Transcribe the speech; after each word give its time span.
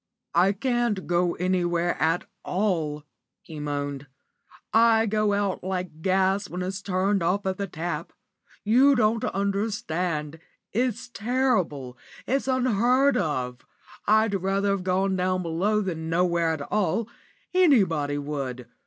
"I 0.33 0.51
can't 0.53 1.05
go 1.05 1.35
anywhere 1.35 1.93
at 2.01 2.25
all," 2.43 3.03
he 3.43 3.59
moaned; 3.59 4.07
"I 4.73 5.05
go 5.05 5.31
out 5.33 5.63
like 5.63 6.01
gas 6.01 6.49
when 6.49 6.63
it's 6.63 6.81
turned 6.81 7.21
off 7.21 7.45
at 7.45 7.57
the 7.59 7.67
tap. 7.67 8.11
You 8.63 8.95
don't 8.95 9.23
understand 9.25 10.39
it's 10.73 11.07
terrible, 11.07 11.99
it's 12.25 12.47
unheard 12.47 13.15
of. 13.15 13.61
I'd 14.07 14.33
rather 14.41 14.69
have 14.69 14.83
gone 14.83 15.15
down 15.15 15.43
below 15.43 15.81
than 15.81 16.09
nowhere 16.09 16.49
at 16.49 16.61
all 16.63 17.07
anybody 17.53 18.17
would. 18.17 18.67